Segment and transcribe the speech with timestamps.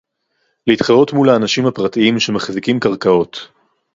[0.67, 3.47] להתחרות מול האנשים הפרטיים שמחזיקים קרקעות